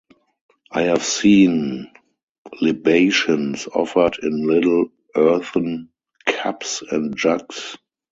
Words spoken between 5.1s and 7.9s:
earthen cups and jugs.